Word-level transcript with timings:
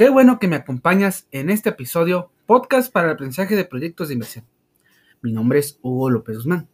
Qué 0.00 0.08
bueno 0.08 0.38
que 0.38 0.48
me 0.48 0.56
acompañas 0.56 1.28
en 1.30 1.50
este 1.50 1.68
episodio 1.68 2.30
podcast 2.46 2.90
para 2.90 3.08
el 3.08 3.12
aprendizaje 3.12 3.54
de 3.54 3.66
proyectos 3.66 4.08
de 4.08 4.14
inversión. 4.14 4.46
Mi 5.20 5.30
nombre 5.30 5.58
es 5.58 5.78
Hugo 5.82 6.08
López 6.08 6.38
Guzmán 6.38 6.70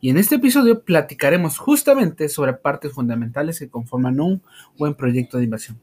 y 0.00 0.08
en 0.08 0.16
este 0.16 0.36
episodio 0.36 0.82
platicaremos 0.82 1.58
justamente 1.58 2.30
sobre 2.30 2.54
partes 2.54 2.94
fundamentales 2.94 3.58
que 3.58 3.68
conforman 3.68 4.18
un 4.18 4.42
buen 4.78 4.94
proyecto 4.94 5.36
de 5.36 5.44
inversión, 5.44 5.78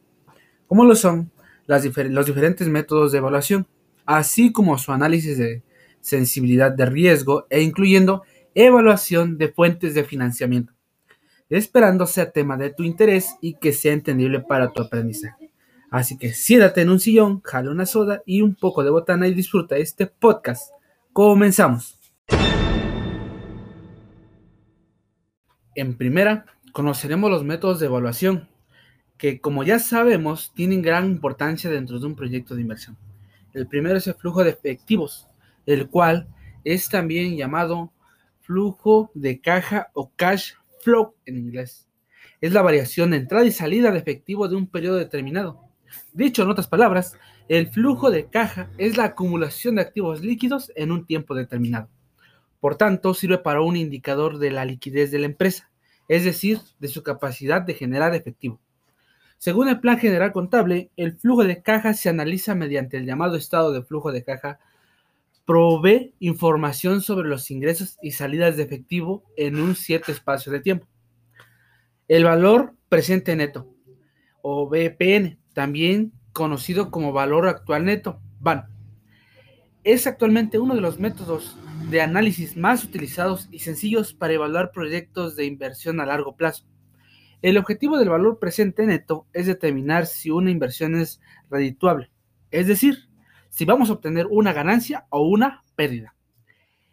como 0.66 0.86
lo 0.86 0.96
son 0.96 1.30
los 1.68 1.84
diferentes 2.26 2.68
métodos 2.68 3.12
de 3.12 3.20
evaluación, 3.20 3.68
así 4.08 4.52
como 4.52 4.80
su 4.80 4.92
análisis 4.92 5.38
de 5.38 5.62
sensibilidad 6.02 6.72
de 6.72 6.88
riesgo 6.88 7.46
e 7.52 7.62
incluyendo 7.62 8.24
evaluación 8.56 9.38
de 9.38 9.50
fuentes 9.50 9.94
de 9.94 10.04
financiamiento, 10.04 10.74
esperando 11.48 12.08
sea 12.08 12.32
tema 12.32 12.58
de 12.58 12.72
tu 12.72 12.82
interés 12.82 13.36
y 13.40 13.54
que 13.54 13.72
sea 13.72 13.94
entendible 13.94 14.40
para 14.40 14.74
tu 14.74 14.82
aprendizaje. 14.82 15.47
Así 15.90 16.18
que 16.18 16.34
siéntate 16.34 16.82
en 16.82 16.90
un 16.90 17.00
sillón, 17.00 17.42
jala 17.42 17.72
una 17.72 17.86
soda 17.86 18.22
y 18.26 18.42
un 18.42 18.56
poco 18.56 18.84
de 18.84 18.90
botana 18.90 19.28
y 19.28 19.34
disfruta 19.34 19.78
este 19.78 20.06
podcast. 20.06 20.74
Comenzamos. 21.14 21.98
En 25.76 25.96
primera, 25.96 26.46
conoceremos 26.74 27.32
los 27.32 27.46
métodos 27.46 27.80
de 27.80 27.86
evaluación, 27.86 28.50
que 29.18 29.40
como 29.40 29.64
ya 29.64 29.80
sabemos 29.80 30.52
tienen 30.54 30.82
gran 30.82 31.06
importancia 31.06 31.70
dentro 31.70 32.00
de 32.00 32.06
un 32.06 32.16
proyecto 32.16 32.56
de 32.56 32.62
inversión. 32.62 32.98
El 33.54 33.68
primero 33.68 33.98
es 33.98 34.08
el 34.08 34.16
flujo 34.16 34.44
de 34.44 34.50
efectivos, 34.50 35.28
el 35.66 35.88
cual 35.88 36.28
es 36.66 36.90
también 36.90 37.38
llamado 37.38 37.94
flujo 38.42 39.10
de 39.14 39.40
caja 39.40 39.90
o 39.94 40.12
cash 40.16 40.54
flow 40.82 41.16
en 41.26 41.38
inglés. 41.38 41.88
Es 42.42 42.52
la 42.52 42.62
variación 42.62 43.12
de 43.12 43.18
entrada 43.18 43.46
y 43.46 43.52
salida 43.52 43.92
de 43.92 44.00
efectivo 44.00 44.48
de 44.50 44.58
un 44.58 44.68
periodo 44.68 44.98
determinado 44.98 45.67
Dicho 46.14 46.44
en 46.44 46.50
otras 46.50 46.68
palabras, 46.68 47.18
el 47.48 47.68
flujo 47.68 48.12
de 48.12 48.26
caja 48.28 48.70
es 48.78 48.98
la 48.98 49.06
acumulación 49.06 49.76
de 49.76 49.82
activos 49.82 50.22
líquidos 50.22 50.72
en 50.76 50.92
un 50.92 51.06
tiempo 51.06 51.36
determinado. 51.36 51.90
Por 52.60 52.76
tanto, 52.76 53.14
sirve 53.14 53.38
para 53.38 53.62
un 53.62 53.76
indicador 53.76 54.40
de 54.40 54.52
la 54.52 54.66
liquidez 54.66 55.12
de 55.12 55.20
la 55.20 55.28
empresa, 55.28 55.70
es 56.08 56.24
decir, 56.24 56.60
de 56.80 56.88
su 56.88 57.04
capacidad 57.04 57.62
de 57.62 57.74
generar 57.74 58.16
efectivo. 58.16 58.60
Según 59.38 59.70
el 59.70 59.80
Plan 59.80 60.00
General 60.00 60.32
Contable, 60.32 60.90
el 60.98 61.16
flujo 61.16 61.44
de 61.44 61.62
caja 61.62 61.94
se 61.94 62.10
analiza 62.10 62.56
mediante 62.56 62.98
el 62.98 63.06
llamado 63.06 63.36
estado 63.36 63.72
de 63.72 63.84
flujo 63.84 64.12
de 64.12 64.24
caja. 64.24 64.60
Provee 65.46 66.14
información 66.20 67.02
sobre 67.02 67.30
los 67.30 67.52
ingresos 67.52 67.98
y 68.02 68.12
salidas 68.12 68.58
de 68.58 68.64
efectivo 68.64 69.24
en 69.38 69.60
un 69.60 69.76
cierto 69.76 70.12
espacio 70.12 70.52
de 70.52 70.60
tiempo. 70.60 70.88
El 72.08 72.24
valor 72.24 72.74
presente 72.90 73.36
neto, 73.36 73.68
o 74.42 74.68
BPN, 74.68 75.38
también 75.58 76.14
conocido 76.34 76.92
como 76.92 77.14
valor 77.14 77.48
actual 77.48 77.86
neto, 77.86 78.22
VAN. 78.40 78.68
Es 79.84 80.06
actualmente 80.06 80.60
uno 80.60 80.76
de 80.76 80.82
los 80.82 81.00
métodos 81.00 81.58
de 81.90 82.00
análisis 82.00 82.56
más 82.56 82.84
utilizados 82.84 83.48
y 83.50 83.58
sencillos 83.58 84.14
para 84.14 84.34
evaluar 84.34 84.72
proyectos 84.72 85.36
de 85.36 85.46
inversión 85.46 86.00
a 86.00 86.06
largo 86.06 86.36
plazo. 86.36 86.64
El 87.42 87.58
objetivo 87.58 87.98
del 87.98 88.10
valor 88.10 88.38
presente 88.38 88.86
neto 88.86 89.26
es 89.34 89.48
determinar 89.48 90.06
si 90.06 90.30
una 90.30 90.52
inversión 90.52 90.94
es 90.94 91.20
redituable, 91.50 92.12
es 92.52 92.68
decir, 92.68 93.10
si 93.50 93.66
vamos 93.66 93.90
a 93.90 93.94
obtener 93.94 94.28
una 94.30 94.54
ganancia 94.54 95.08
o 95.10 95.28
una 95.28 95.64
pérdida. 95.76 96.14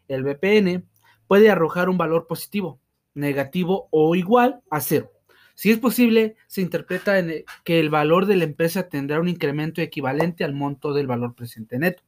El 0.08 0.24
BPN 0.24 0.88
puede 1.26 1.50
arrojar 1.50 1.90
un 1.90 1.98
valor 1.98 2.26
positivo, 2.26 2.80
negativo 3.12 3.88
o 3.90 4.14
igual 4.14 4.62
a 4.70 4.80
cero. 4.80 5.10
Si 5.54 5.70
es 5.70 5.78
posible, 5.78 6.36
se 6.46 6.62
interpreta 6.62 7.18
en 7.18 7.44
que 7.64 7.78
el 7.78 7.90
valor 7.90 8.26
de 8.26 8.36
la 8.36 8.44
empresa 8.44 8.88
tendrá 8.88 9.20
un 9.20 9.28
incremento 9.28 9.80
equivalente 9.80 10.44
al 10.44 10.52
monto 10.52 10.92
del 10.92 11.06
valor 11.06 11.34
presente 11.34 11.78
neto. 11.78 12.02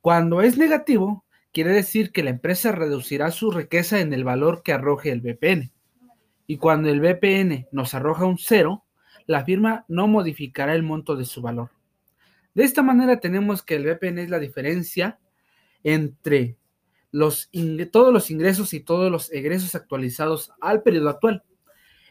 Cuando 0.00 0.42
es 0.42 0.58
negativo, 0.58 1.24
quiere 1.52 1.72
decir 1.72 2.12
que 2.12 2.22
la 2.22 2.30
empresa 2.30 2.72
reducirá 2.72 3.30
su 3.30 3.50
riqueza 3.50 4.00
en 4.00 4.12
el 4.12 4.24
valor 4.24 4.62
que 4.62 4.72
arroje 4.72 5.10
el 5.10 5.20
BPN. 5.20 5.70
Y 6.46 6.58
cuando 6.58 6.90
el 6.90 7.00
BPN 7.00 7.68
nos 7.72 7.94
arroja 7.94 8.26
un 8.26 8.36
cero, 8.36 8.84
la 9.26 9.44
firma 9.44 9.84
no 9.88 10.08
modificará 10.08 10.74
el 10.74 10.82
monto 10.82 11.16
de 11.16 11.24
su 11.24 11.40
valor. 11.40 11.70
De 12.54 12.64
esta 12.64 12.82
manera 12.82 13.20
tenemos 13.20 13.62
que 13.62 13.76
el 13.76 13.84
BPN 13.84 14.18
es 14.18 14.28
la 14.28 14.38
diferencia 14.38 15.18
entre 15.84 16.56
todos 17.90 18.12
los 18.12 18.30
ingresos 18.30 18.74
y 18.74 18.80
todos 18.80 19.10
los 19.10 19.32
egresos 19.32 19.74
actualizados 19.74 20.52
al 20.60 20.82
periodo 20.82 21.08
actual. 21.08 21.44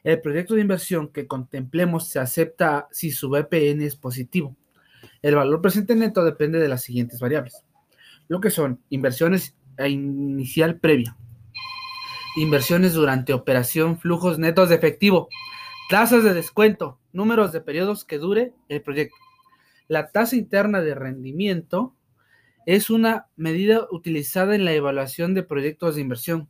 El 0.03 0.19
proyecto 0.21 0.55
de 0.55 0.61
inversión 0.61 1.09
que 1.09 1.27
contemplemos 1.27 2.07
se 2.09 2.19
acepta 2.19 2.87
si 2.91 3.11
su 3.11 3.29
BPN 3.29 3.81
es 3.83 3.95
positivo. 3.95 4.55
El 5.21 5.35
valor 5.35 5.61
presente 5.61 5.95
neto 5.95 6.23
depende 6.23 6.59
de 6.59 6.67
las 6.67 6.81
siguientes 6.81 7.19
variables, 7.19 7.63
lo 8.27 8.41
que 8.41 8.49
son 8.49 8.81
inversiones 8.89 9.55
a 9.77 9.87
inicial 9.87 10.79
previa, 10.79 11.15
inversiones 12.35 12.93
durante 12.93 13.33
operación, 13.33 13.99
flujos 13.99 14.39
netos 14.39 14.69
de 14.69 14.75
efectivo, 14.75 15.29
tasas 15.89 16.23
de 16.23 16.33
descuento, 16.33 16.99
números 17.13 17.51
de 17.51 17.61
periodos 17.61 18.03
que 18.03 18.17
dure 18.17 18.53
el 18.69 18.81
proyecto. 18.81 19.15
La 19.87 20.11
tasa 20.11 20.35
interna 20.35 20.81
de 20.81 20.95
rendimiento 20.95 21.95
es 22.65 22.89
una 22.89 23.27
medida 23.35 23.87
utilizada 23.91 24.55
en 24.55 24.65
la 24.65 24.73
evaluación 24.73 25.33
de 25.33 25.43
proyectos 25.43 25.95
de 25.95 26.01
inversión 26.01 26.49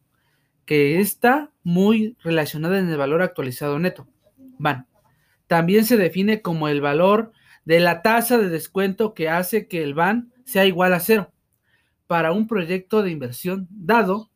que 0.66 1.00
está 1.00 1.52
muy 1.64 2.18
relacionada 2.24 2.80
en 2.80 2.90
el 2.90 2.98
valor 2.98 3.22
actualizado 3.22 3.80
neto. 3.80 4.08
Van. 4.58 4.88
También 5.48 5.86
se 5.86 5.98
define 5.98 6.42
como 6.42 6.68
el 6.68 6.82
valor 6.82 7.32
de 7.66 7.80
la 7.80 8.02
tasa 8.02 8.38
de 8.38 8.50
descuento 8.50 9.14
que 9.14 9.30
hace 9.30 9.68
que 9.68 9.84
el 9.84 9.94
VAN 9.94 10.32
sea 10.46 10.66
igual 10.66 10.94
a 10.94 11.00
cero 11.00 11.32
para 12.08 12.34
un 12.34 12.48
proyecto 12.48 13.04
de 13.04 13.12
inversión 13.12 13.68
dado 13.72 14.30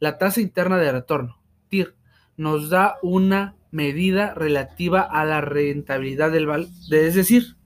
la 0.00 0.18
tasa 0.18 0.40
interna 0.40 0.76
de 0.76 0.92
retorno, 0.92 1.40
TIR, 1.68 1.96
nos 2.36 2.68
da 2.68 2.96
una 3.02 3.56
medida 3.70 4.34
relativa 4.34 5.00
a 5.00 5.24
la 5.24 5.40
rentabilidad 5.40 6.30
del 6.30 6.46
valor, 6.46 6.68
es 6.90 7.14
decir, 7.14 7.56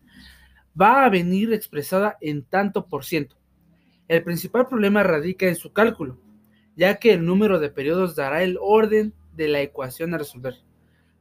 va 0.80 1.04
a 1.04 1.08
venir 1.10 1.52
expresada 1.52 2.16
en 2.20 2.44
tanto 2.44 2.86
por 2.86 3.04
ciento. 3.04 3.36
El 4.06 4.22
principal 4.22 4.68
problema 4.68 5.02
radica 5.02 5.46
en 5.46 5.56
su 5.56 5.72
cálculo, 5.72 6.18
ya 6.76 6.96
que 6.96 7.12
el 7.12 7.24
número 7.24 7.58
de 7.58 7.70
periodos 7.70 8.16
dará 8.16 8.42
el 8.42 8.58
orden 8.60 9.14
de 9.34 9.48
la 9.48 9.60
ecuación 9.60 10.14
a 10.14 10.18
resolver. 10.18 10.56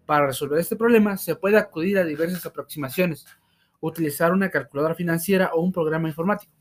Para 0.05 0.27
resolver 0.27 0.59
este 0.59 0.75
problema 0.75 1.17
se 1.17 1.35
puede 1.35 1.57
acudir 1.57 1.97
a 1.97 2.03
diversas 2.05 2.45
aproximaciones, 2.45 3.25
utilizar 3.79 4.31
una 4.31 4.49
calculadora 4.49 4.95
financiera 4.95 5.51
o 5.53 5.61
un 5.61 5.71
programa 5.71 6.07
informático. 6.07 6.51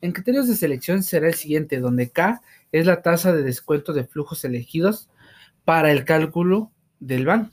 En 0.00 0.12
criterios 0.12 0.48
de 0.48 0.56
selección 0.56 1.02
será 1.02 1.28
el 1.28 1.34
siguiente, 1.34 1.78
donde 1.78 2.10
K 2.10 2.40
es 2.72 2.86
la 2.86 3.02
tasa 3.02 3.32
de 3.32 3.42
descuento 3.42 3.92
de 3.92 4.04
flujos 4.04 4.44
elegidos 4.44 5.10
para 5.64 5.92
el 5.92 6.04
cálculo 6.04 6.72
del 7.00 7.26
BAN. 7.26 7.52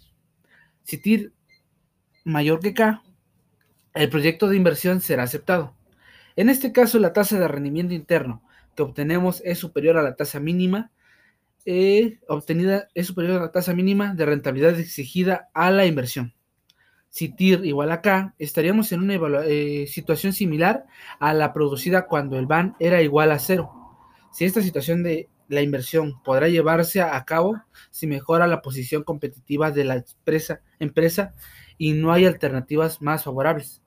Si 0.83 0.97
TIR 0.97 1.33
mayor 2.23 2.59
que 2.59 2.73
K, 2.73 3.03
el 3.93 4.09
proyecto 4.09 4.47
de 4.47 4.57
inversión 4.57 5.01
será 5.01 5.23
aceptado. 5.23 5.75
En 6.35 6.49
este 6.49 6.71
caso, 6.71 6.99
la 6.99 7.13
tasa 7.13 7.39
de 7.39 7.47
rendimiento 7.47 7.93
interno 7.93 8.43
que 8.77 8.83
obtenemos 8.83 9.41
es 9.43 9.59
superior 9.59 9.97
a 9.97 10.03
la 10.03 10.15
tasa 10.15 10.39
mínima 10.39 10.91
eh, 11.69 12.19
obtenida 12.29 12.88
es 12.93 13.07
superior 13.07 13.41
a 13.41 13.45
la 13.47 13.51
tasa 13.51 13.73
mínima 13.73 14.13
de 14.13 14.25
rentabilidad 14.25 14.79
exigida 14.79 15.49
a 15.53 15.69
la 15.69 15.85
inversión. 15.85 16.33
Si 17.09 17.27
TIR 17.27 17.66
igual 17.66 17.91
a 17.91 18.01
K, 18.01 18.35
estaríamos 18.39 18.93
en 18.93 19.01
una 19.01 19.16
eh, 19.43 19.85
situación 19.85 20.31
similar 20.31 20.85
a 21.19 21.33
la 21.33 21.51
producida 21.51 22.07
cuando 22.07 22.39
el 22.39 22.45
BAN 22.45 22.77
era 22.79 23.01
igual 23.01 23.31
a 23.31 23.39
cero. 23.39 23.69
Si 24.31 24.46
esta 24.46 24.61
situación 24.61 25.03
de 25.03 25.28
la 25.49 25.61
inversión 25.61 26.23
podrá 26.23 26.47
llevarse 26.47 27.02
a 27.02 27.22
cabo 27.25 27.61
si 27.91 28.07
mejora 28.07 28.47
la 28.47 28.61
posición 28.61 29.03
competitiva 29.03 29.69
de 29.69 29.84
la 29.84 29.96
empresa, 29.96 30.61
empresa 30.79 31.34
y 31.78 31.91
no 31.91 32.13
hay 32.13 32.23
alternativas 32.23 33.02
más 33.02 33.25
favorables. 33.25 33.81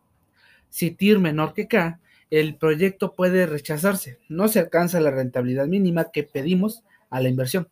Si 0.69 0.91
TIR 0.91 1.19
menor 1.19 1.55
que 1.55 1.67
K, 1.67 1.99
el 2.31 2.57
proyecto 2.57 3.15
puede 3.15 3.47
rechazarse. 3.47 4.19
No 4.29 4.49
se 4.49 4.61
alcanza 4.61 5.01
la 5.01 5.11
rentabilidad 5.11 5.67
mínima 5.67 6.11
que 6.13 6.23
pedimos 6.23 6.85
a 7.11 7.21
la 7.21 7.29
inversión. 7.29 7.69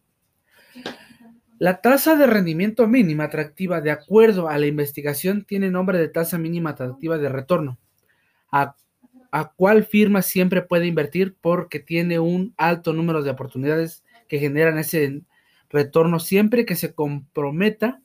La 1.58 1.80
tasa 1.80 2.16
de 2.16 2.26
rendimiento 2.26 2.86
mínima 2.86 3.24
atractiva 3.24 3.80
de 3.80 3.90
acuerdo 3.90 4.48
a 4.48 4.58
la 4.58 4.66
investigación 4.66 5.44
tiene 5.44 5.70
nombre 5.70 5.98
de 5.98 6.08
tasa 6.08 6.38
mínima 6.38 6.70
atractiva 6.70 7.18
de 7.18 7.28
retorno, 7.28 7.78
a, 8.52 8.76
a 9.32 9.52
cuál 9.52 9.84
firma 9.84 10.22
siempre 10.22 10.62
puede 10.62 10.86
invertir 10.86 11.36
porque 11.40 11.80
tiene 11.80 12.20
un 12.20 12.54
alto 12.56 12.92
número 12.92 13.22
de 13.22 13.30
oportunidades 13.30 14.04
que 14.28 14.38
generan 14.38 14.78
ese 14.78 15.22
retorno 15.68 16.20
siempre 16.20 16.64
que 16.64 16.76
se 16.76 16.94
comprometa 16.94 18.00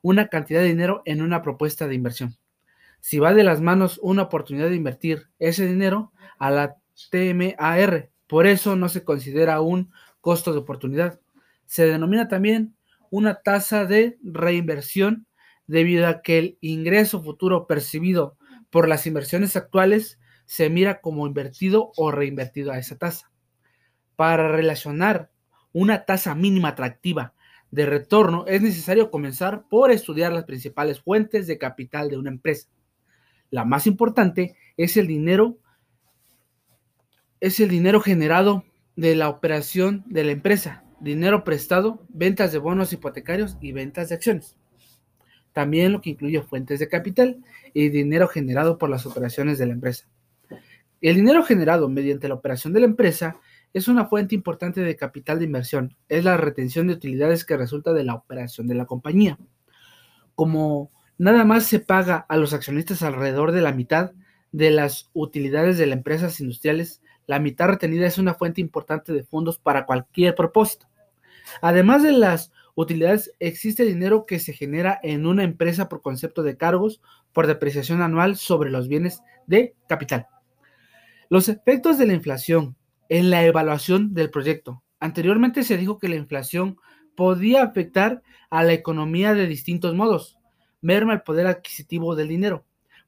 una 0.00 0.28
cantidad 0.28 0.60
de 0.60 0.68
dinero 0.68 1.02
en 1.04 1.22
una 1.22 1.42
propuesta 1.42 1.88
de 1.88 1.94
inversión 1.94 2.36
si 3.02 3.18
va 3.18 3.34
de 3.34 3.42
las 3.42 3.60
manos 3.60 3.98
una 4.00 4.22
oportunidad 4.22 4.68
de 4.68 4.76
invertir 4.76 5.28
ese 5.40 5.66
dinero 5.66 6.12
a 6.38 6.52
la 6.52 6.76
TMAR. 7.10 8.10
Por 8.28 8.46
eso 8.46 8.76
no 8.76 8.88
se 8.88 9.02
considera 9.02 9.60
un 9.60 9.90
costo 10.20 10.52
de 10.52 10.60
oportunidad. 10.60 11.20
Se 11.66 11.84
denomina 11.84 12.28
también 12.28 12.76
una 13.10 13.42
tasa 13.42 13.86
de 13.86 14.18
reinversión 14.22 15.26
debido 15.66 16.06
a 16.06 16.22
que 16.22 16.38
el 16.38 16.58
ingreso 16.60 17.20
futuro 17.20 17.66
percibido 17.66 18.36
por 18.70 18.88
las 18.88 19.04
inversiones 19.08 19.56
actuales 19.56 20.20
se 20.44 20.70
mira 20.70 21.00
como 21.00 21.26
invertido 21.26 21.90
o 21.96 22.12
reinvertido 22.12 22.70
a 22.70 22.78
esa 22.78 22.96
tasa. 22.96 23.32
Para 24.14 24.46
relacionar 24.46 25.32
una 25.72 26.04
tasa 26.04 26.36
mínima 26.36 26.68
atractiva 26.68 27.34
de 27.72 27.84
retorno 27.84 28.44
es 28.46 28.62
necesario 28.62 29.10
comenzar 29.10 29.64
por 29.68 29.90
estudiar 29.90 30.32
las 30.32 30.44
principales 30.44 31.00
fuentes 31.00 31.48
de 31.48 31.58
capital 31.58 32.08
de 32.08 32.18
una 32.18 32.30
empresa. 32.30 32.68
La 33.52 33.66
más 33.66 33.86
importante 33.86 34.56
es 34.78 34.96
el 34.96 35.06
dinero 35.06 35.58
es 37.38 37.60
el 37.60 37.68
dinero 37.68 38.00
generado 38.00 38.64
de 38.96 39.14
la 39.14 39.28
operación 39.28 40.04
de 40.06 40.24
la 40.24 40.32
empresa, 40.32 40.84
dinero 41.00 41.44
prestado, 41.44 42.00
ventas 42.08 42.52
de 42.52 42.58
bonos 42.58 42.92
hipotecarios 42.92 43.58
y 43.60 43.72
ventas 43.72 44.08
de 44.08 44.14
acciones. 44.14 44.56
También 45.52 45.92
lo 45.92 46.00
que 46.00 46.10
incluye 46.10 46.40
fuentes 46.40 46.78
de 46.78 46.88
capital 46.88 47.44
y 47.74 47.90
dinero 47.90 48.26
generado 48.26 48.78
por 48.78 48.88
las 48.88 49.04
operaciones 49.04 49.58
de 49.58 49.66
la 49.66 49.74
empresa. 49.74 50.08
El 51.02 51.16
dinero 51.16 51.42
generado 51.42 51.90
mediante 51.90 52.28
la 52.28 52.34
operación 52.34 52.72
de 52.72 52.80
la 52.80 52.86
empresa 52.86 53.36
es 53.74 53.86
una 53.86 54.06
fuente 54.06 54.34
importante 54.34 54.80
de 54.80 54.96
capital 54.96 55.40
de 55.40 55.44
inversión. 55.46 55.96
Es 56.08 56.24
la 56.24 56.38
retención 56.38 56.86
de 56.86 56.94
utilidades 56.94 57.44
que 57.44 57.56
resulta 57.58 57.92
de 57.92 58.04
la 58.04 58.14
operación 58.14 58.66
de 58.66 58.76
la 58.76 58.86
compañía. 58.86 59.36
Como 60.34 60.90
nada 61.22 61.44
más 61.44 61.66
se 61.66 61.78
paga 61.78 62.26
a 62.28 62.36
los 62.36 62.52
accionistas 62.52 63.04
alrededor 63.04 63.52
de 63.52 63.60
la 63.60 63.70
mitad 63.70 64.10
de 64.50 64.72
las 64.72 65.08
utilidades 65.12 65.78
de 65.78 65.86
las 65.86 65.98
empresas 65.98 66.40
industriales, 66.40 67.00
la 67.28 67.38
mitad 67.38 67.68
retenida 67.68 68.08
es 68.08 68.18
una 68.18 68.34
fuente 68.34 68.60
importante 68.60 69.12
de 69.12 69.22
fondos 69.22 69.56
para 69.56 69.86
cualquier 69.86 70.34
propósito. 70.34 70.88
Además 71.60 72.02
de 72.02 72.10
las 72.10 72.50
utilidades, 72.74 73.32
existe 73.38 73.84
dinero 73.84 74.26
que 74.26 74.40
se 74.40 74.52
genera 74.52 74.98
en 75.04 75.24
una 75.24 75.44
empresa 75.44 75.88
por 75.88 76.02
concepto 76.02 76.42
de 76.42 76.56
cargos 76.56 77.00
por 77.32 77.46
depreciación 77.46 78.02
anual 78.02 78.34
sobre 78.34 78.70
los 78.70 78.88
bienes 78.88 79.22
de 79.46 79.76
capital. 79.86 80.26
Los 81.28 81.48
efectos 81.48 81.98
de 81.98 82.06
la 82.06 82.14
inflación 82.14 82.74
en 83.08 83.30
la 83.30 83.44
evaluación 83.44 84.12
del 84.12 84.30
proyecto. 84.30 84.82
Anteriormente 84.98 85.62
se 85.62 85.76
dijo 85.76 86.00
que 86.00 86.08
la 86.08 86.16
inflación 86.16 86.78
podía 87.14 87.62
afectar 87.62 88.22
a 88.50 88.64
la 88.64 88.72
economía 88.72 89.34
de 89.34 89.46
distintos 89.46 89.94
modos. 89.94 90.41
Merma 90.82 91.14
el 91.14 91.22
poder 91.22 91.46
adquisitivo 91.46 92.14
del 92.14 92.28
dinero 92.28 92.66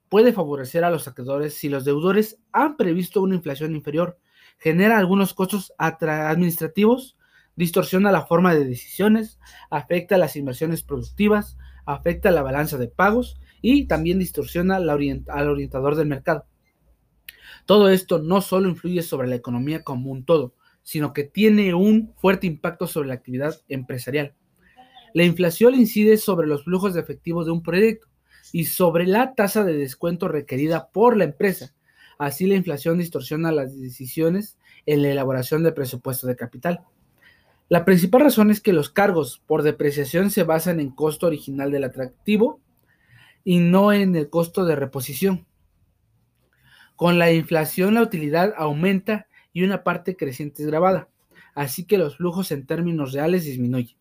puede 0.09 0.33
favorecer 0.33 0.83
a 0.83 0.89
los 0.89 1.07
acreedores 1.07 1.55
si 1.55 1.69
los 1.69 1.85
deudores 1.85 2.39
han 2.51 2.77
previsto 2.77 3.21
una 3.21 3.35
inflación 3.35 3.75
inferior, 3.75 4.17
genera 4.57 4.97
algunos 4.97 5.33
costos 5.33 5.73
administrativos, 5.77 7.17
distorsiona 7.55 8.11
la 8.11 8.25
forma 8.25 8.53
de 8.53 8.65
decisiones, 8.65 9.39
afecta 9.69 10.17
las 10.17 10.35
inversiones 10.35 10.83
productivas, 10.83 11.57
afecta 11.85 12.31
la 12.31 12.43
balanza 12.43 12.77
de 12.77 12.87
pagos 12.87 13.39
y 13.61 13.87
también 13.87 14.19
distorsiona 14.19 14.77
al 14.77 14.89
orientador 14.89 15.95
del 15.95 16.07
mercado. 16.07 16.45
Todo 17.65 17.89
esto 17.89 18.19
no 18.19 18.41
solo 18.41 18.69
influye 18.69 19.01
sobre 19.01 19.27
la 19.27 19.35
economía 19.35 19.83
como 19.83 20.11
un 20.11 20.23
todo, 20.23 20.53
sino 20.83 21.13
que 21.13 21.23
tiene 21.23 21.73
un 21.73 22.13
fuerte 22.17 22.45
impacto 22.45 22.85
sobre 22.85 23.07
la 23.07 23.15
actividad 23.15 23.59
empresarial. 23.67 24.35
La 25.15 25.23
inflación 25.23 25.75
incide 25.75 26.17
sobre 26.17 26.45
los 26.45 26.65
flujos 26.65 26.93
de 26.93 26.99
efectivo 26.99 27.45
de 27.45 27.51
un 27.51 27.63
proyecto, 27.63 28.07
y 28.51 28.65
sobre 28.65 29.05
la 29.05 29.33
tasa 29.33 29.63
de 29.63 29.77
descuento 29.77 30.27
requerida 30.27 30.89
por 30.89 31.17
la 31.17 31.23
empresa. 31.23 31.73
Así 32.17 32.47
la 32.47 32.55
inflación 32.55 32.97
distorsiona 32.97 33.51
las 33.51 33.79
decisiones 33.79 34.57
en 34.85 35.01
la 35.01 35.09
elaboración 35.09 35.63
del 35.63 35.73
presupuesto 35.73 36.27
de 36.27 36.35
capital. 36.35 36.81
La 37.67 37.83
principal 37.83 38.21
razón 38.21 38.51
es 38.51 38.61
que 38.61 38.73
los 38.73 38.89
cargos 38.89 39.41
por 39.45 39.63
depreciación 39.63 40.31
se 40.31 40.43
basan 40.43 40.79
en 40.79 40.91
costo 40.91 41.27
original 41.27 41.71
del 41.71 41.83
atractivo 41.83 42.59
y 43.43 43.59
no 43.59 43.91
en 43.91 44.15
el 44.15 44.29
costo 44.29 44.65
de 44.65 44.75
reposición. 44.75 45.45
Con 46.95 47.19
la 47.19 47.31
inflación 47.31 47.95
la 47.95 48.03
utilidad 48.03 48.53
aumenta 48.57 49.27
y 49.51 49.63
una 49.63 49.83
parte 49.83 50.15
creciente 50.15 50.61
es 50.61 50.67
grabada, 50.67 51.09
así 51.55 51.85
que 51.85 51.97
los 51.97 52.17
flujos 52.17 52.51
en 52.51 52.65
términos 52.65 53.13
reales 53.13 53.43
disminuyen. 53.43 53.97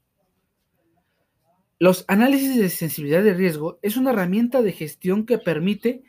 Los 1.81 2.05
análisis 2.07 2.57
de 2.57 2.69
sensibilidad 2.69 3.25
de 3.25 3.35
riesgo 3.35 3.79
es 3.83 3.97
una 3.97 4.11
herramienta 4.11 4.63
de 4.63 4.73
gestión 4.73 5.27
que 5.27 5.39
permite 5.39 6.03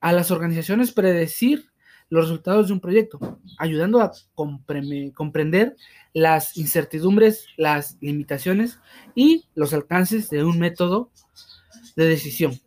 a 0.00 0.12
las 0.12 0.32
organizaciones 0.32 0.92
predecir 0.92 1.70
los 2.08 2.24
resultados 2.24 2.66
de 2.66 2.72
un 2.74 2.80
proyecto, 2.80 3.38
ayudando 3.56 4.00
a 4.00 4.12
comprender 4.34 5.76
las 6.12 6.56
incertidumbres, 6.58 7.46
las 7.56 7.96
limitaciones 8.00 8.80
y 9.14 9.46
los 9.54 9.72
alcances 9.72 10.28
de 10.28 10.44
un 10.44 10.58
método 10.58 11.10
de 11.96 12.06
decisión, 12.06 12.60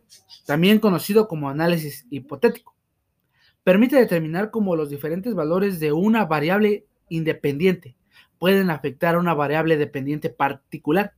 también 0.46 0.80
conocido 0.80 1.28
como 1.28 1.50
análisis 1.50 2.06
hipotético. 2.10 2.74
Permite 3.62 3.96
determinar 3.96 4.50
cómo 4.50 4.76
los 4.76 4.88
diferentes 4.88 5.34
valores 5.34 5.78
de 5.78 5.92
una 5.92 6.24
variable 6.24 6.86
independiente 7.08 7.96
pueden 8.38 8.70
afectar 8.70 9.14
a 9.14 9.18
una 9.18 9.34
variable 9.34 9.76
dependiente 9.76 10.30
particular 10.30 11.12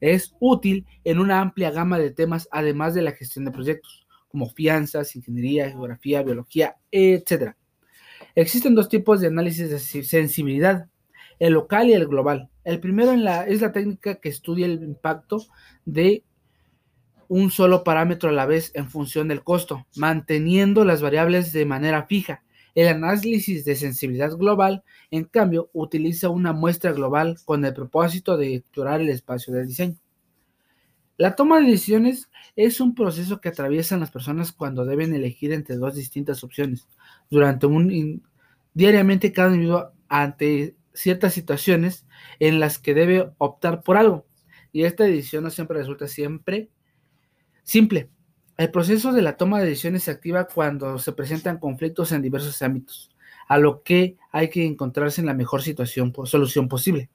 es 0.00 0.34
útil 0.40 0.86
en 1.04 1.18
una 1.18 1.40
amplia 1.40 1.70
gama 1.70 1.98
de 1.98 2.10
temas, 2.10 2.48
además 2.50 2.94
de 2.94 3.02
la 3.02 3.12
gestión 3.12 3.44
de 3.44 3.50
proyectos, 3.50 4.06
como 4.28 4.50
fianzas, 4.50 5.16
ingeniería, 5.16 5.70
geografía, 5.70 6.22
biología, 6.22 6.76
etc. 6.90 7.54
Existen 8.34 8.74
dos 8.74 8.88
tipos 8.88 9.20
de 9.20 9.28
análisis 9.28 9.70
de 9.70 9.78
sensibilidad, 9.78 10.86
el 11.38 11.54
local 11.54 11.88
y 11.88 11.94
el 11.94 12.06
global. 12.06 12.48
El 12.64 12.80
primero 12.80 13.12
es 13.12 13.60
la 13.60 13.72
técnica 13.72 14.16
que 14.16 14.28
estudia 14.28 14.66
el 14.66 14.82
impacto 14.82 15.44
de 15.84 16.24
un 17.28 17.50
solo 17.50 17.84
parámetro 17.84 18.30
a 18.30 18.32
la 18.32 18.46
vez 18.46 18.72
en 18.74 18.88
función 18.88 19.28
del 19.28 19.44
costo, 19.44 19.86
manteniendo 19.96 20.84
las 20.84 21.02
variables 21.02 21.52
de 21.52 21.66
manera 21.66 22.04
fija 22.04 22.42
el 22.74 22.88
análisis 22.88 23.64
de 23.64 23.76
sensibilidad 23.76 24.36
global, 24.36 24.84
en 25.10 25.24
cambio, 25.24 25.70
utiliza 25.72 26.28
una 26.28 26.52
muestra 26.52 26.92
global 26.92 27.36
con 27.44 27.64
el 27.64 27.74
propósito 27.74 28.36
de 28.36 28.56
explorar 28.56 29.00
el 29.00 29.08
espacio 29.10 29.52
del 29.52 29.68
diseño. 29.68 29.96
La 31.16 31.34
toma 31.34 31.58
de 31.58 31.66
decisiones 31.66 32.30
es 32.54 32.80
un 32.80 32.94
proceso 32.94 33.40
que 33.40 33.48
atraviesan 33.48 33.98
las 33.98 34.12
personas 34.12 34.52
cuando 34.52 34.84
deben 34.84 35.12
elegir 35.12 35.52
entre 35.52 35.76
dos 35.76 35.96
distintas 35.96 36.44
opciones. 36.44 36.86
Durante 37.28 37.66
un 37.66 38.22
diariamente 38.72 39.32
cada 39.32 39.48
individuo 39.48 39.92
ante 40.08 40.76
ciertas 40.94 41.34
situaciones 41.34 42.06
en 42.38 42.60
las 42.60 42.78
que 42.78 42.94
debe 42.94 43.32
optar 43.38 43.82
por 43.82 43.96
algo. 43.96 44.26
Y 44.70 44.84
esta 44.84 45.04
decisión 45.04 45.42
no 45.42 45.50
siempre 45.50 45.78
resulta 45.78 46.06
siempre 46.06 46.70
simple. 47.64 48.10
El 48.58 48.72
proceso 48.72 49.12
de 49.12 49.22
la 49.22 49.36
toma 49.36 49.60
de 49.60 49.66
decisiones 49.66 50.02
se 50.02 50.10
activa 50.10 50.48
cuando 50.48 50.98
se 50.98 51.12
presentan 51.12 51.58
conflictos 51.58 52.10
en 52.10 52.22
diversos 52.22 52.60
ámbitos, 52.60 53.08
a 53.46 53.56
lo 53.56 53.84
que 53.84 54.16
hay 54.32 54.50
que 54.50 54.66
encontrarse 54.66 55.20
en 55.20 55.28
la 55.28 55.34
mejor 55.34 55.62
situación, 55.62 56.12
solución 56.24 56.66
posible. 56.66 57.08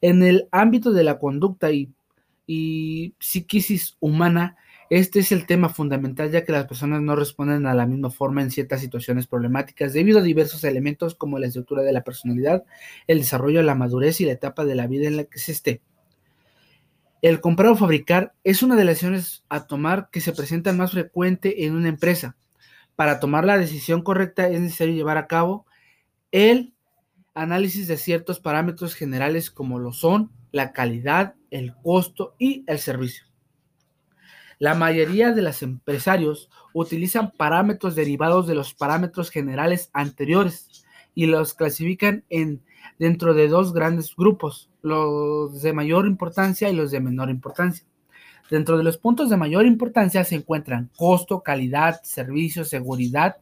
En 0.00 0.24
el 0.24 0.48
ámbito 0.50 0.92
de 0.92 1.04
la 1.04 1.20
conducta 1.20 1.70
y, 1.70 1.92
y 2.48 3.14
psiquisis 3.20 3.96
humana, 4.00 4.56
este 4.90 5.20
es 5.20 5.30
el 5.30 5.46
tema 5.46 5.68
fundamental 5.68 6.32
ya 6.32 6.44
que 6.44 6.50
las 6.50 6.66
personas 6.66 7.00
no 7.00 7.14
responden 7.14 7.66
a 7.66 7.74
la 7.74 7.86
misma 7.86 8.10
forma 8.10 8.42
en 8.42 8.50
ciertas 8.50 8.80
situaciones 8.80 9.28
problemáticas 9.28 9.92
debido 9.92 10.18
a 10.18 10.22
diversos 10.22 10.64
elementos 10.64 11.14
como 11.14 11.38
la 11.38 11.46
estructura 11.46 11.82
de 11.82 11.92
la 11.92 12.02
personalidad, 12.02 12.64
el 13.06 13.20
desarrollo 13.20 13.60
de 13.60 13.66
la 13.66 13.76
madurez 13.76 14.20
y 14.20 14.24
la 14.24 14.32
etapa 14.32 14.64
de 14.64 14.74
la 14.74 14.88
vida 14.88 15.06
en 15.06 15.16
la 15.16 15.24
que 15.24 15.38
se 15.38 15.52
esté. 15.52 15.80
El 17.26 17.40
comprar 17.40 17.72
o 17.72 17.76
fabricar 17.76 18.34
es 18.44 18.62
una 18.62 18.76
de 18.76 18.84
las 18.84 18.92
decisiones 18.92 19.42
a 19.48 19.66
tomar 19.66 20.10
que 20.12 20.20
se 20.20 20.32
presentan 20.32 20.76
más 20.76 20.92
frecuente 20.92 21.64
en 21.64 21.74
una 21.74 21.88
empresa. 21.88 22.36
Para 22.94 23.18
tomar 23.18 23.44
la 23.44 23.58
decisión 23.58 24.02
correcta 24.02 24.46
es 24.48 24.60
necesario 24.60 24.94
llevar 24.94 25.16
a 25.16 25.26
cabo 25.26 25.66
el 26.30 26.72
análisis 27.34 27.88
de 27.88 27.96
ciertos 27.96 28.38
parámetros 28.38 28.94
generales 28.94 29.50
como 29.50 29.80
lo 29.80 29.92
son 29.92 30.30
la 30.52 30.72
calidad, 30.72 31.34
el 31.50 31.74
costo 31.82 32.36
y 32.38 32.62
el 32.68 32.78
servicio. 32.78 33.24
La 34.60 34.76
mayoría 34.76 35.32
de 35.32 35.42
los 35.42 35.64
empresarios 35.64 36.48
utilizan 36.74 37.32
parámetros 37.32 37.96
derivados 37.96 38.46
de 38.46 38.54
los 38.54 38.72
parámetros 38.72 39.30
generales 39.30 39.90
anteriores 39.92 40.84
y 41.16 41.26
los 41.26 41.54
clasifican 41.54 42.22
en 42.28 42.62
dentro 42.98 43.34
de 43.34 43.48
dos 43.48 43.72
grandes 43.72 44.14
grupos, 44.16 44.70
los 44.82 45.62
de 45.62 45.72
mayor 45.72 46.06
importancia 46.06 46.68
y 46.70 46.76
los 46.76 46.90
de 46.90 47.00
menor 47.00 47.30
importancia. 47.30 47.86
Dentro 48.50 48.78
de 48.78 48.84
los 48.84 48.96
puntos 48.96 49.28
de 49.28 49.36
mayor 49.36 49.66
importancia 49.66 50.22
se 50.24 50.36
encuentran 50.36 50.90
costo, 50.96 51.40
calidad, 51.40 52.00
servicio, 52.04 52.64
seguridad, 52.64 53.36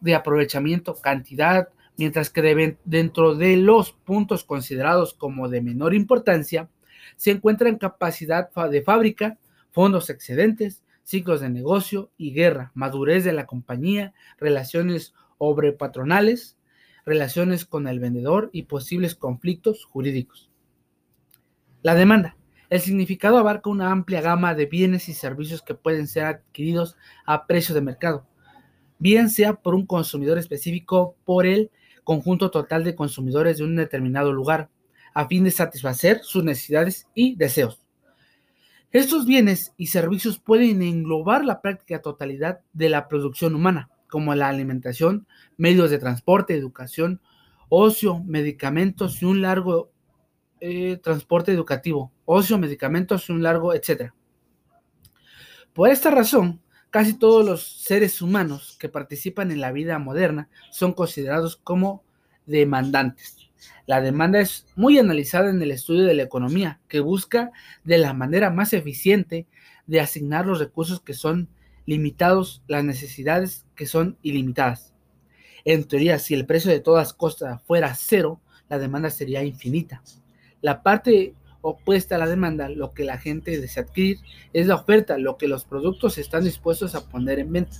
de 0.00 0.16
aprovechamiento, 0.16 0.94
cantidad, 0.96 1.68
mientras 1.96 2.30
que 2.30 2.76
dentro 2.84 3.36
de 3.36 3.56
los 3.56 3.92
puntos 3.92 4.42
considerados 4.42 5.14
como 5.14 5.48
de 5.48 5.60
menor 5.60 5.94
importancia 5.94 6.68
se 7.16 7.30
encuentran 7.30 7.78
capacidad 7.78 8.50
de 8.68 8.82
fábrica, 8.82 9.38
fondos 9.70 10.10
excedentes, 10.10 10.82
ciclos 11.04 11.40
de 11.40 11.50
negocio 11.50 12.10
y 12.16 12.32
guerra, 12.32 12.72
madurez 12.74 13.24
de 13.24 13.32
la 13.32 13.46
compañía, 13.46 14.12
relaciones 14.38 15.14
obrepatronales, 15.38 16.56
relaciones 17.04 17.64
con 17.64 17.88
el 17.88 18.00
vendedor 18.00 18.50
y 18.52 18.64
posibles 18.64 19.14
conflictos 19.14 19.84
jurídicos. 19.84 20.50
La 21.82 21.94
demanda. 21.94 22.36
El 22.70 22.80
significado 22.80 23.38
abarca 23.38 23.68
una 23.68 23.90
amplia 23.90 24.20
gama 24.20 24.54
de 24.54 24.66
bienes 24.66 25.08
y 25.08 25.14
servicios 25.14 25.62
que 25.62 25.74
pueden 25.74 26.06
ser 26.06 26.24
adquiridos 26.24 26.96
a 27.26 27.46
precio 27.46 27.74
de 27.74 27.82
mercado. 27.82 28.26
bien 28.98 29.30
sea 29.30 29.54
por 29.54 29.74
un 29.74 29.84
consumidor 29.84 30.38
específico 30.38 31.16
por 31.24 31.44
el 31.44 31.72
conjunto 32.04 32.50
total 32.50 32.84
de 32.84 32.94
consumidores 32.94 33.58
de 33.58 33.64
un 33.64 33.74
determinado 33.74 34.32
lugar, 34.32 34.70
a 35.12 35.26
fin 35.26 35.44
de 35.44 35.50
satisfacer 35.50 36.20
sus 36.22 36.44
necesidades 36.44 37.08
y 37.14 37.34
deseos. 37.34 37.84
Estos 38.92 39.26
bienes 39.26 39.72
y 39.76 39.86
servicios 39.86 40.38
pueden 40.38 40.82
englobar 40.82 41.44
la 41.44 41.62
práctica 41.62 42.00
totalidad 42.00 42.60
de 42.72 42.90
la 42.90 43.08
producción 43.08 43.54
humana, 43.54 43.90
como 44.12 44.34
la 44.34 44.50
alimentación, 44.50 45.26
medios 45.56 45.90
de 45.90 45.96
transporte, 45.96 46.54
educación, 46.54 47.22
ocio, 47.70 48.18
medicamentos 48.18 49.22
y 49.22 49.24
un 49.24 49.40
largo 49.40 49.90
eh, 50.60 50.98
transporte 51.02 51.50
educativo, 51.50 52.12
ocio, 52.26 52.58
medicamentos 52.58 53.30
y 53.30 53.32
un 53.32 53.42
largo, 53.42 53.72
etc. 53.72 54.12
Por 55.72 55.88
esta 55.88 56.10
razón, 56.10 56.60
casi 56.90 57.14
todos 57.14 57.42
los 57.42 57.66
seres 57.84 58.20
humanos 58.20 58.76
que 58.78 58.90
participan 58.90 59.50
en 59.50 59.62
la 59.62 59.72
vida 59.72 59.98
moderna 59.98 60.50
son 60.70 60.92
considerados 60.92 61.56
como 61.56 62.04
demandantes. 62.44 63.50
La 63.86 64.02
demanda 64.02 64.40
es 64.40 64.66
muy 64.76 64.98
analizada 64.98 65.48
en 65.48 65.62
el 65.62 65.70
estudio 65.70 66.04
de 66.04 66.12
la 66.12 66.24
economía, 66.24 66.80
que 66.86 67.00
busca 67.00 67.50
de 67.82 67.96
la 67.96 68.12
manera 68.12 68.50
más 68.50 68.74
eficiente 68.74 69.46
de 69.86 70.00
asignar 70.00 70.44
los 70.44 70.58
recursos 70.58 71.00
que 71.00 71.14
son 71.14 71.48
limitados, 71.86 72.62
las 72.68 72.84
necesidades 72.84 73.66
que 73.74 73.86
son 73.86 74.16
ilimitadas. 74.22 74.92
En 75.64 75.84
teoría, 75.84 76.18
si 76.18 76.34
el 76.34 76.46
precio 76.46 76.70
de 76.70 76.80
todas 76.80 77.12
cosas 77.12 77.60
fuera 77.62 77.94
cero, 77.94 78.40
la 78.68 78.78
demanda 78.78 79.10
sería 79.10 79.44
infinita. 79.44 80.02
La 80.60 80.82
parte 80.82 81.34
opuesta 81.60 82.16
a 82.16 82.18
la 82.18 82.26
demanda, 82.26 82.68
lo 82.68 82.92
que 82.92 83.04
la 83.04 83.18
gente 83.18 83.60
desea 83.60 83.84
adquirir, 83.84 84.18
es 84.52 84.66
la 84.66 84.76
oferta, 84.76 85.18
lo 85.18 85.36
que 85.36 85.48
los 85.48 85.64
productos 85.64 86.18
están 86.18 86.44
dispuestos 86.44 86.94
a 86.94 87.08
poner 87.08 87.38
en 87.38 87.52
venta. 87.52 87.76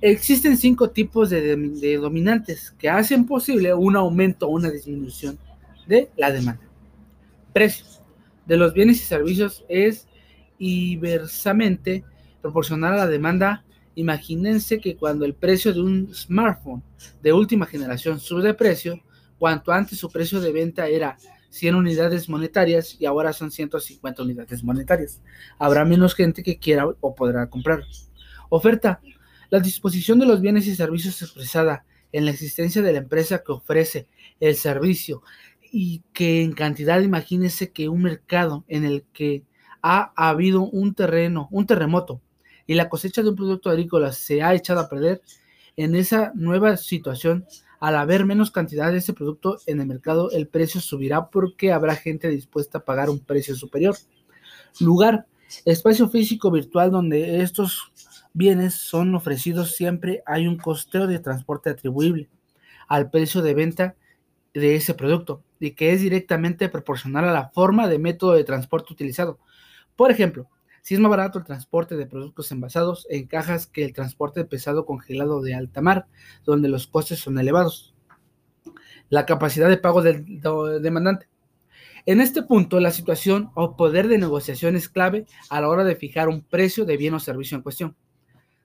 Existen 0.00 0.56
cinco 0.56 0.90
tipos 0.90 1.30
de, 1.30 1.96
dominantes 1.96 2.72
que 2.72 2.90
hacen 2.90 3.24
posible 3.24 3.72
un 3.72 3.94
aumento 3.94 4.48
o 4.48 4.50
una 4.50 4.68
disminución 4.68 5.38
de 5.86 6.10
la 6.16 6.32
demanda. 6.32 6.62
Precios 7.52 8.02
de 8.46 8.56
los 8.56 8.74
bienes 8.74 8.96
y 9.00 9.04
servicios 9.04 9.64
es 9.68 10.08
inversamente 10.58 12.04
proporcional 12.42 12.94
a 12.94 12.96
la 12.96 13.06
demanda. 13.06 13.64
Imagínense 13.94 14.80
que 14.80 14.96
cuando 14.96 15.24
el 15.24 15.34
precio 15.34 15.72
de 15.72 15.80
un 15.80 16.14
smartphone 16.14 16.82
de 17.22 17.32
última 17.32 17.66
generación 17.66 18.20
sube 18.20 18.42
de 18.42 18.54
precio, 18.54 19.00
cuanto 19.38 19.72
antes 19.72 19.98
su 19.98 20.10
precio 20.10 20.40
de 20.40 20.52
venta 20.52 20.88
era 20.88 21.16
100 21.50 21.74
unidades 21.74 22.28
monetarias 22.28 22.96
y 22.98 23.06
ahora 23.06 23.32
son 23.32 23.50
150 23.50 24.22
unidades 24.22 24.64
monetarias. 24.64 25.20
Habrá 25.58 25.84
menos 25.84 26.14
gente 26.14 26.42
que 26.42 26.58
quiera 26.58 26.86
o 27.00 27.14
podrá 27.14 27.48
comprar. 27.48 27.84
Oferta 28.48 29.00
la 29.50 29.60
disposición 29.60 30.18
de 30.18 30.26
los 30.26 30.40
bienes 30.40 30.66
y 30.66 30.74
servicios 30.74 31.20
expresada 31.20 31.84
en 32.10 32.24
la 32.24 32.30
existencia 32.30 32.82
de 32.82 32.92
la 32.92 32.98
empresa 32.98 33.42
que 33.44 33.52
ofrece 33.52 34.06
el 34.40 34.56
servicio 34.56 35.22
y 35.70 36.02
que 36.12 36.42
en 36.42 36.52
cantidad 36.52 37.00
imagínese 37.00 37.70
que 37.70 37.88
un 37.88 38.02
mercado 38.02 38.64
en 38.68 38.84
el 38.84 39.04
que 39.12 39.44
ha 39.82 40.12
habido 40.16 40.62
un 40.62 40.94
terreno, 40.94 41.48
un 41.50 41.66
terremoto 41.66 42.22
y 42.66 42.74
la 42.74 42.88
cosecha 42.88 43.22
de 43.22 43.30
un 43.30 43.36
producto 43.36 43.70
agrícola 43.70 44.12
se 44.12 44.42
ha 44.42 44.54
echado 44.54 44.80
a 44.80 44.88
perder, 44.88 45.22
en 45.76 45.94
esa 45.94 46.32
nueva 46.34 46.76
situación, 46.76 47.46
al 47.80 47.96
haber 47.96 48.24
menos 48.24 48.50
cantidad 48.50 48.92
de 48.92 48.98
ese 48.98 49.12
producto 49.12 49.58
en 49.66 49.80
el 49.80 49.86
mercado, 49.86 50.30
el 50.30 50.46
precio 50.46 50.80
subirá 50.80 51.30
porque 51.30 51.72
habrá 51.72 51.96
gente 51.96 52.28
dispuesta 52.28 52.78
a 52.78 52.84
pagar 52.84 53.10
un 53.10 53.20
precio 53.20 53.56
superior. 53.56 53.96
Lugar, 54.80 55.26
espacio 55.64 56.08
físico 56.08 56.50
virtual 56.50 56.90
donde 56.90 57.42
estos 57.42 57.92
bienes 58.32 58.74
son 58.74 59.14
ofrecidos 59.14 59.74
siempre 59.74 60.22
hay 60.26 60.46
un 60.46 60.56
costeo 60.56 61.06
de 61.06 61.18
transporte 61.18 61.70
atribuible 61.70 62.28
al 62.88 63.10
precio 63.10 63.42
de 63.42 63.54
venta 63.54 63.96
de 64.54 64.76
ese 64.76 64.94
producto 64.94 65.42
y 65.58 65.72
que 65.72 65.92
es 65.92 66.00
directamente 66.00 66.68
proporcional 66.68 67.28
a 67.28 67.32
la 67.32 67.48
forma 67.50 67.88
de 67.88 67.98
método 67.98 68.32
de 68.34 68.44
transporte 68.44 68.92
utilizado. 68.92 69.38
Por 69.96 70.10
ejemplo, 70.10 70.48
si 70.82 70.94
es 70.94 71.00
más 71.00 71.10
barato 71.10 71.38
el 71.38 71.44
transporte 71.44 71.96
de 71.96 72.06
productos 72.06 72.52
envasados 72.52 73.06
en 73.08 73.26
cajas 73.26 73.66
que 73.66 73.84
el 73.84 73.92
transporte 73.92 74.44
pesado 74.44 74.84
congelado 74.84 75.40
de 75.40 75.54
alta 75.54 75.80
mar, 75.80 76.06
donde 76.44 76.68
los 76.68 76.86
costes 76.86 77.20
son 77.20 77.38
elevados. 77.38 77.94
La 79.08 79.26
capacidad 79.26 79.68
de 79.68 79.78
pago 79.78 80.02
del 80.02 80.40
demandante. 80.82 81.28
En 82.04 82.20
este 82.20 82.42
punto, 82.42 82.80
la 82.80 82.90
situación 82.90 83.50
o 83.54 83.76
poder 83.76 84.08
de 84.08 84.18
negociación 84.18 84.74
es 84.74 84.88
clave 84.88 85.26
a 85.48 85.60
la 85.60 85.68
hora 85.68 85.84
de 85.84 85.96
fijar 85.96 86.28
un 86.28 86.42
precio 86.42 86.84
de 86.84 86.96
bien 86.96 87.14
o 87.14 87.20
servicio 87.20 87.56
en 87.56 87.62
cuestión 87.62 87.96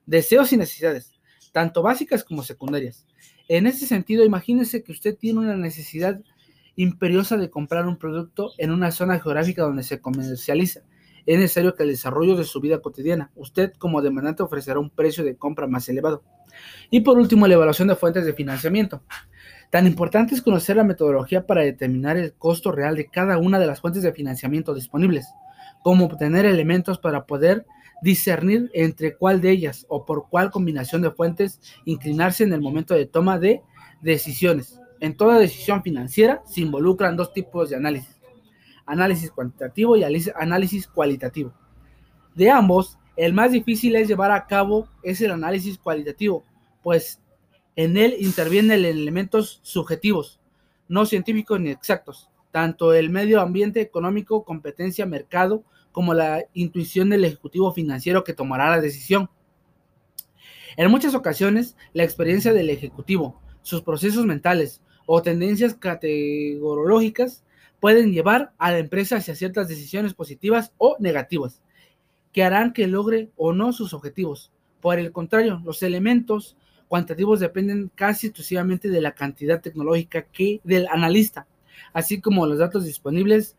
deseos 0.08 0.52
y 0.54 0.56
necesidades, 0.56 1.12
tanto 1.52 1.82
básicas 1.82 2.24
como 2.24 2.42
secundarias. 2.42 3.06
En 3.46 3.66
ese 3.66 3.86
sentido, 3.86 4.24
imagínese 4.24 4.82
que 4.82 4.92
usted 4.92 5.16
tiene 5.16 5.40
una 5.40 5.56
necesidad 5.56 6.20
imperiosa 6.76 7.36
de 7.36 7.50
comprar 7.50 7.86
un 7.86 7.98
producto 7.98 8.52
en 8.56 8.70
una 8.70 8.90
zona 8.90 9.20
geográfica 9.20 9.62
donde 9.62 9.82
se 9.82 10.00
comercializa. 10.00 10.80
Es 11.26 11.38
necesario 11.38 11.74
que 11.74 11.82
el 11.82 11.90
desarrollo 11.90 12.36
de 12.36 12.44
su 12.44 12.60
vida 12.60 12.80
cotidiana, 12.80 13.30
usted 13.34 13.72
como 13.78 14.02
demandante 14.02 14.42
ofrecerá 14.42 14.78
un 14.78 14.90
precio 14.90 15.24
de 15.24 15.36
compra 15.36 15.66
más 15.66 15.88
elevado. 15.88 16.22
Y 16.90 17.00
por 17.00 17.18
último, 17.18 17.46
la 17.46 17.54
evaluación 17.54 17.88
de 17.88 17.96
fuentes 17.96 18.24
de 18.24 18.32
financiamiento. 18.32 19.02
Tan 19.70 19.86
importante 19.86 20.34
es 20.34 20.42
conocer 20.42 20.76
la 20.76 20.84
metodología 20.84 21.46
para 21.46 21.62
determinar 21.62 22.16
el 22.16 22.32
costo 22.32 22.72
real 22.72 22.96
de 22.96 23.06
cada 23.08 23.38
una 23.38 23.58
de 23.58 23.66
las 23.66 23.80
fuentes 23.80 24.02
de 24.02 24.12
financiamiento 24.12 24.74
disponibles, 24.74 25.26
como 25.82 26.06
obtener 26.06 26.46
elementos 26.46 26.98
para 26.98 27.26
poder 27.26 27.66
discernir 28.00 28.70
entre 28.74 29.16
cuál 29.16 29.40
de 29.40 29.50
ellas 29.50 29.84
o 29.88 30.06
por 30.06 30.28
cuál 30.28 30.50
combinación 30.50 31.02
de 31.02 31.10
fuentes 31.10 31.60
inclinarse 31.84 32.44
en 32.44 32.52
el 32.52 32.60
momento 32.60 32.94
de 32.94 33.06
toma 33.06 33.38
de 33.38 33.62
decisiones. 34.00 34.80
En 35.00 35.16
toda 35.16 35.38
decisión 35.38 35.82
financiera 35.82 36.42
se 36.46 36.62
involucran 36.62 37.16
dos 37.16 37.32
tipos 37.32 37.70
de 37.70 37.76
análisis, 37.76 38.17
análisis 38.88 39.30
cuantitativo 39.30 39.96
y 39.96 40.04
análisis 40.34 40.88
cualitativo. 40.88 41.52
De 42.34 42.50
ambos, 42.50 42.98
el 43.16 43.34
más 43.34 43.52
difícil 43.52 43.94
es 43.96 44.08
llevar 44.08 44.32
a 44.32 44.46
cabo 44.46 44.88
es 45.02 45.20
el 45.20 45.30
análisis 45.30 45.78
cualitativo, 45.78 46.44
pues 46.82 47.20
en 47.76 47.96
él 47.96 48.16
intervienen 48.18 48.84
elementos 48.84 49.60
subjetivos, 49.62 50.40
no 50.88 51.04
científicos 51.04 51.60
ni 51.60 51.70
exactos, 51.70 52.30
tanto 52.50 52.94
el 52.94 53.10
medio 53.10 53.40
ambiente 53.40 53.80
económico, 53.80 54.44
competencia, 54.44 55.04
mercado, 55.04 55.62
como 55.92 56.14
la 56.14 56.44
intuición 56.54 57.10
del 57.10 57.24
ejecutivo 57.24 57.72
financiero 57.72 58.24
que 58.24 58.34
tomará 58.34 58.70
la 58.70 58.80
decisión. 58.80 59.28
En 60.76 60.90
muchas 60.90 61.14
ocasiones, 61.14 61.76
la 61.92 62.04
experiencia 62.04 62.52
del 62.52 62.70
ejecutivo, 62.70 63.40
sus 63.62 63.82
procesos 63.82 64.24
mentales 64.24 64.80
o 65.06 65.22
tendencias 65.22 65.74
categorológicas 65.74 67.44
pueden 67.80 68.12
llevar 68.12 68.52
a 68.58 68.72
la 68.72 68.78
empresa 68.78 69.16
hacia 69.16 69.34
ciertas 69.34 69.68
decisiones 69.68 70.14
positivas 70.14 70.72
o 70.78 70.96
negativas, 70.98 71.62
que 72.32 72.42
harán 72.42 72.72
que 72.72 72.86
logre 72.86 73.30
o 73.36 73.52
no 73.52 73.72
sus 73.72 73.94
objetivos. 73.94 74.52
Por 74.80 74.98
el 74.98 75.12
contrario, 75.12 75.60
los 75.64 75.82
elementos 75.82 76.56
cuantitativos 76.88 77.40
dependen 77.40 77.90
casi 77.94 78.28
exclusivamente 78.28 78.88
de 78.88 79.00
la 79.00 79.12
cantidad 79.12 79.60
tecnológica 79.60 80.22
que 80.22 80.60
del 80.64 80.88
analista, 80.88 81.46
así 81.92 82.20
como 82.20 82.46
los 82.46 82.58
datos 82.58 82.84
disponibles 82.84 83.56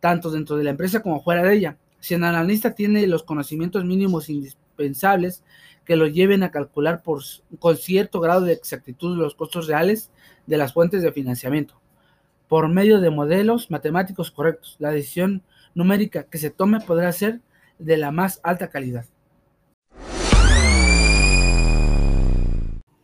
tanto 0.00 0.30
dentro 0.30 0.56
de 0.56 0.64
la 0.64 0.70
empresa 0.70 1.00
como 1.00 1.22
fuera 1.22 1.42
de 1.44 1.54
ella. 1.54 1.78
Si 2.00 2.14
el 2.14 2.24
analista 2.24 2.74
tiene 2.74 3.06
los 3.06 3.22
conocimientos 3.22 3.84
mínimos 3.84 4.28
indispensables 4.28 5.44
que 5.84 5.96
lo 5.96 6.08
lleven 6.08 6.42
a 6.42 6.50
calcular 6.50 7.02
por, 7.02 7.22
con 7.60 7.76
cierto 7.76 8.20
grado 8.20 8.42
de 8.42 8.52
exactitud 8.52 9.16
los 9.16 9.34
costos 9.34 9.68
reales 9.68 10.10
de 10.46 10.56
las 10.56 10.72
fuentes 10.72 11.02
de 11.02 11.12
financiamiento, 11.12 11.80
por 12.52 12.68
medio 12.68 13.00
de 13.00 13.08
modelos 13.08 13.70
matemáticos 13.70 14.30
correctos, 14.30 14.76
la 14.78 14.90
decisión 14.90 15.42
numérica 15.74 16.24
que 16.24 16.36
se 16.36 16.50
tome 16.50 16.80
podrá 16.80 17.10
ser 17.10 17.40
de 17.78 17.96
la 17.96 18.10
más 18.10 18.40
alta 18.42 18.68
calidad. 18.68 19.06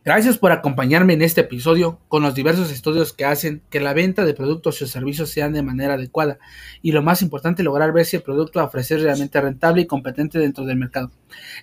Gracias 0.05 0.37
por 0.37 0.51
acompañarme 0.51 1.13
en 1.13 1.23
este 1.23 1.41
episodio 1.41 1.97
con 2.09 2.21
los 2.21 2.35
diversos 2.35 2.71
estudios 2.71 3.11
que 3.11 3.25
hacen 3.25 3.63
que 3.71 3.79
la 3.79 3.95
venta 3.95 4.23
de 4.23 4.35
productos 4.35 4.83
o 4.83 4.85
servicios 4.85 5.31
sean 5.31 5.53
de 5.53 5.63
manera 5.63 5.95
adecuada 5.95 6.37
y 6.83 6.91
lo 6.91 7.01
más 7.01 7.23
importante 7.23 7.63
lograr 7.63 7.91
ver 7.91 8.05
si 8.05 8.17
el 8.17 8.21
producto 8.21 8.59
a 8.59 8.65
ofrecer 8.65 9.01
realmente 9.01 9.41
rentable 9.41 9.81
y 9.81 9.87
competente 9.87 10.37
dentro 10.37 10.63
del 10.63 10.77
mercado. 10.77 11.09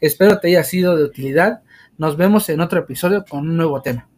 Espero 0.01 0.41
te 0.41 0.49
haya 0.49 0.65
sido 0.65 0.97
de 0.97 1.05
utilidad. 1.05 1.63
Nos 1.99 2.17
vemos 2.17 2.49
en 2.49 2.63
otro 2.63 2.81
episodio 2.81 3.25
con 3.25 3.49
un 3.49 3.57
nuevo 3.57 3.81
tema. 3.81 4.09